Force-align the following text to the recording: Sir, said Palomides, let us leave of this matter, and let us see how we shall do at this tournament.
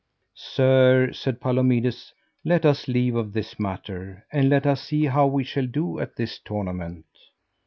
Sir, 0.33 1.11
said 1.13 1.39
Palomides, 1.39 2.11
let 2.43 2.65
us 2.65 2.87
leave 2.87 3.13
of 3.15 3.33
this 3.33 3.59
matter, 3.59 4.25
and 4.33 4.49
let 4.49 4.65
us 4.65 4.81
see 4.81 5.05
how 5.05 5.27
we 5.27 5.43
shall 5.43 5.67
do 5.67 5.99
at 5.99 6.15
this 6.15 6.39
tournament. 6.39 7.05